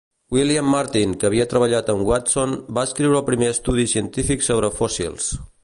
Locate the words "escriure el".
2.89-3.29